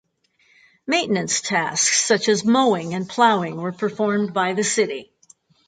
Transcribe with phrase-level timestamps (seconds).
[0.87, 5.11] Maintenance tasks such as mowing and plowing were performed by the city.